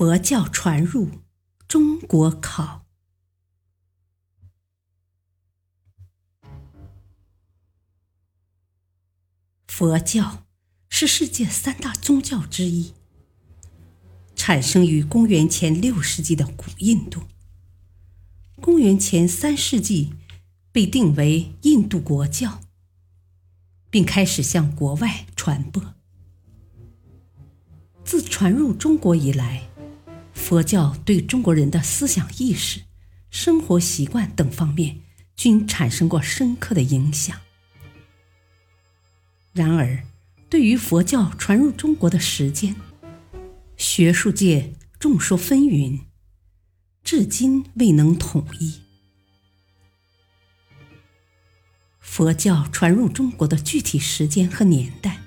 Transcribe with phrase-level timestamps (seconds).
[0.00, 1.10] 佛教传入
[1.68, 2.86] 中国考。
[9.66, 10.46] 佛教
[10.88, 12.94] 是世界三大宗教之一，
[14.34, 17.24] 产生于公元前六世纪的古印度。
[18.62, 20.14] 公元前三世纪
[20.72, 22.62] 被定为印度国教，
[23.90, 25.94] 并开始向国外传播。
[28.02, 29.68] 自传入中国以来，
[30.50, 32.80] 佛教对中国人的思想意识、
[33.30, 34.98] 生活习惯等方面
[35.36, 37.38] 均产生过深刻的影响。
[39.52, 40.02] 然而，
[40.48, 42.74] 对于佛教传入中国的时间，
[43.76, 46.00] 学术界众说纷纭，
[47.04, 48.80] 至今未能统一。
[52.00, 55.20] 佛教传入中国的具体时间和年代，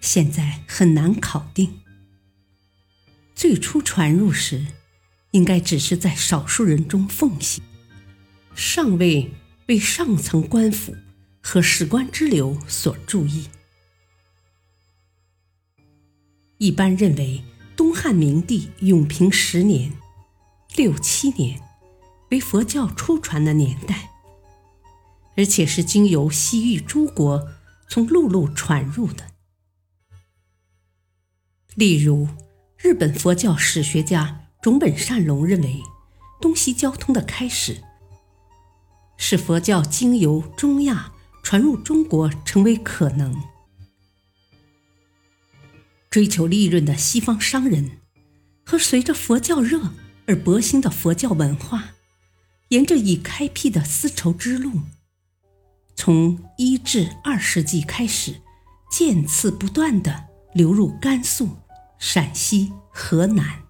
[0.00, 1.82] 现在很难考定。
[3.38, 4.66] 最初传入时，
[5.30, 7.62] 应该只是在少数人中奉行，
[8.56, 9.30] 尚未
[9.64, 10.96] 被上层官府
[11.40, 13.46] 和史官之流所注意。
[16.56, 17.44] 一般认为，
[17.76, 19.92] 东汉明帝永平十年
[20.74, 21.60] （六七年）
[22.32, 24.10] 为佛教初传的年代，
[25.36, 27.48] 而且是经由西域诸国
[27.88, 29.30] 从陆路传入的，
[31.76, 32.26] 例如。
[32.80, 35.82] 日本佛教史学家种本善隆认为，
[36.40, 37.82] 东西交通的开始
[39.16, 41.12] 使佛教经由中亚
[41.42, 43.42] 传入中国成为可能。
[46.08, 47.98] 追求利润的西方商人
[48.64, 49.92] 和随着佛教热
[50.26, 51.96] 而勃兴的佛教文化，
[52.68, 54.82] 沿着已开辟的丝绸之路，
[55.96, 58.40] 从一至二世纪开始，
[58.88, 61.48] 渐次不断的流入甘肃。
[61.98, 63.64] 陕西、河南，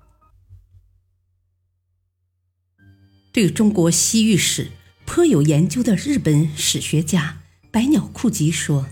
[3.32, 4.72] 对中国西域史
[5.06, 7.40] 颇有研究的日本史学家
[7.70, 8.86] 百鸟库吉说：“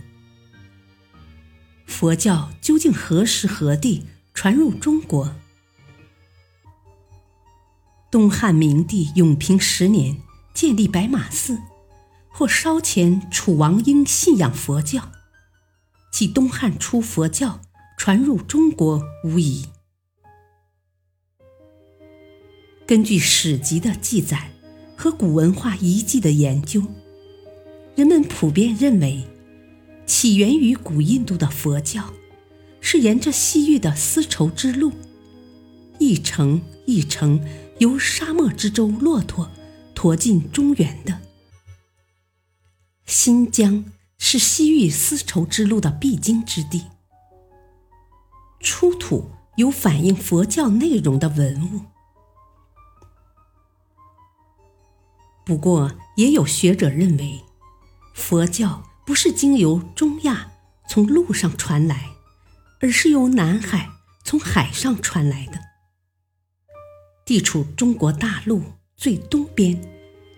[1.87, 5.37] 佛教究竟何时何地传入中国？
[8.11, 10.23] 东汉明帝永平十年
[10.55, 11.59] 建立白马寺，
[12.31, 15.13] 或稍前楚王应信仰佛教，
[16.11, 17.61] 即东汉初佛教。”
[17.97, 19.65] 传入中国无疑。
[22.87, 24.53] 根据史籍的记载
[24.97, 26.83] 和古文化遗迹的研究，
[27.97, 29.25] 人们普遍认为，
[30.07, 32.13] 起源于古印度的佛教
[32.81, 34.93] 是沿着西域的丝绸之路，
[35.99, 37.45] 一程一程
[37.79, 39.51] 由沙漠之舟骆驼
[39.95, 41.23] 驮进中原的。
[43.05, 43.85] 新疆
[44.19, 46.83] 是西域丝绸之路的必经之地。
[48.67, 51.83] 出土有反映佛教内容的文物，
[55.45, 57.45] 不过也有学者认为，
[58.13, 60.51] 佛教不是经由中亚
[60.89, 62.11] 从陆上传来，
[62.81, 63.89] 而是由南海
[64.25, 65.61] 从海上传来的。
[67.25, 68.63] 地处中国大陆
[68.97, 69.81] 最东边、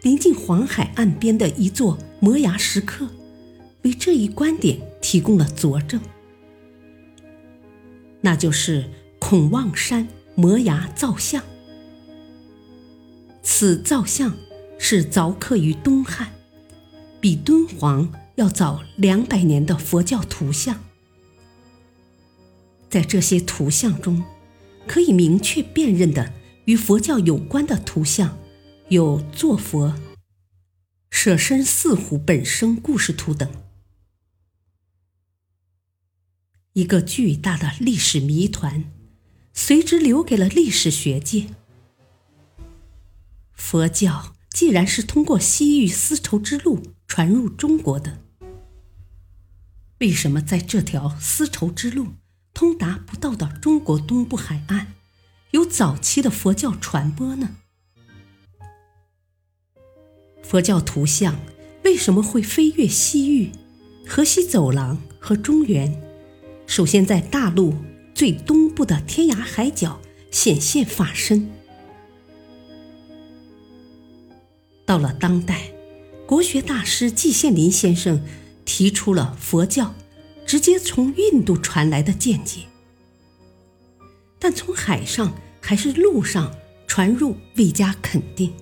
[0.02, 3.08] 临近黄海岸边的一座摩崖石刻，
[3.84, 5.98] 为这一观点提供了佐证。
[8.20, 11.42] 那就是孔望山摩崖造像。
[13.42, 14.36] 此造像
[14.78, 16.32] 是凿刻于东汉，
[17.20, 20.84] 比敦煌要早两百年的佛教图像。
[22.90, 24.24] 在这些图像中，
[24.86, 26.32] 可以明确辨认的
[26.64, 28.38] 与佛教有关的图像，
[28.88, 29.94] 有坐佛、
[31.10, 33.50] 舍身饲虎本生故事图等。
[36.78, 38.84] 一个巨大的历史谜团，
[39.52, 41.48] 随之留给了历史学界。
[43.52, 48.20] 佛教既然是通过西域丝绸之路传入中国的，
[49.98, 52.10] 为什么在这条丝绸之路
[52.54, 54.94] 通达不到的中国东部海岸，
[55.50, 57.56] 有早期的佛教传播呢？
[60.44, 61.40] 佛教图像
[61.82, 63.50] 为什么会飞越西域、
[64.06, 66.07] 河西走廊和中原？
[66.68, 67.74] 首先在大陆
[68.14, 70.00] 最东部的天涯海角
[70.30, 71.50] 显现法身。
[74.84, 75.72] 到了当代，
[76.26, 78.22] 国学大师季羡林先生
[78.66, 79.94] 提出了佛教
[80.46, 82.60] 直接从印度传来的见解，
[84.38, 86.54] 但从海上还是陆上
[86.86, 88.52] 传入未加肯定。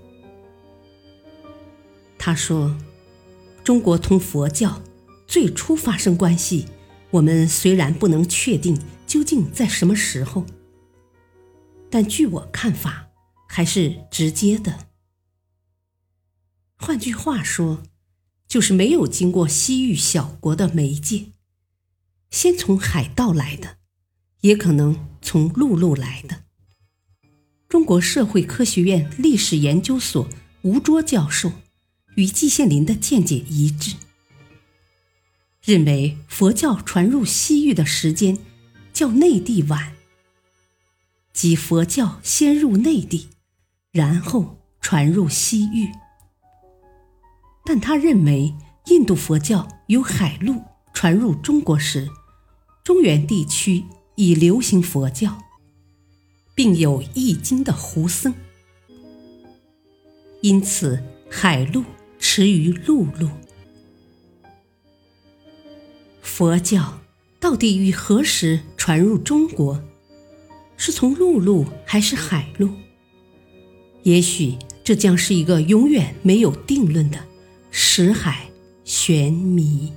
[2.17, 2.77] 他说
[3.65, 4.81] ：“中国同佛教
[5.27, 6.67] 最初发生关系，
[7.11, 10.45] 我们虽然不能确定究竟在什么时候，
[11.91, 13.09] 但据我看法，
[13.49, 14.89] 还是直接的。
[16.77, 17.83] 换句话说，
[18.47, 21.33] 就是没有经过西域小国的媒介，
[22.31, 23.79] 先从海盗来的，
[24.41, 26.45] 也可能从陆路来的。”
[27.69, 30.29] 中国社会科学院历史研究所
[30.63, 31.53] 吴卓教授。
[32.17, 33.95] 与季羡林的见解一致，
[35.67, 38.39] 认为佛教传入西域的时间
[38.93, 39.95] 较内地晚，
[41.33, 43.31] 即佛教先入内地，
[43.91, 45.91] 然后传入西域。
[47.65, 48.55] 但他认为，
[48.87, 50.63] 印度佛教由海路
[50.95, 52.09] 传入中国时，
[52.85, 55.43] 中原地区已流行佛教，
[56.55, 58.33] 并有译经的胡僧，
[60.43, 61.83] 因此海路。
[62.19, 63.29] 驰于陆路，
[66.37, 66.99] 佛教
[67.41, 69.83] 到底于何时传入中国？
[70.77, 72.69] 是从陆路还是海路？
[74.03, 74.55] 也许
[74.85, 77.19] 这将是一个永远没有定论的
[77.71, 78.51] 石海
[78.85, 79.91] 玄谜。